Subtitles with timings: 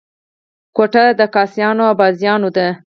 [0.75, 2.67] کوټه د کاسيانو او بازیانو ده.